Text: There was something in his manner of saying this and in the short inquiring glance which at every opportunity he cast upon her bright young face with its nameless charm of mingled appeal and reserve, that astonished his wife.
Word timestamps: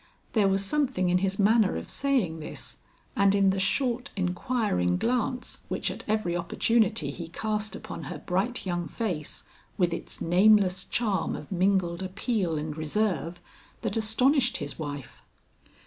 There 0.33 0.47
was 0.47 0.65
something 0.65 1.09
in 1.09 1.19
his 1.19 1.37
manner 1.37 1.75
of 1.75 1.91
saying 1.91 2.39
this 2.39 2.77
and 3.15 3.35
in 3.35 3.51
the 3.51 3.59
short 3.59 4.09
inquiring 4.15 4.97
glance 4.97 5.59
which 5.69 5.91
at 5.91 6.03
every 6.07 6.35
opportunity 6.35 7.11
he 7.11 7.27
cast 7.27 7.75
upon 7.75 8.05
her 8.05 8.17
bright 8.17 8.65
young 8.65 8.87
face 8.87 9.43
with 9.77 9.93
its 9.93 10.19
nameless 10.19 10.85
charm 10.85 11.35
of 11.35 11.51
mingled 11.51 12.01
appeal 12.01 12.57
and 12.57 12.75
reserve, 12.75 13.39
that 13.83 13.95
astonished 13.95 14.57
his 14.57 14.79
wife. 14.79 15.21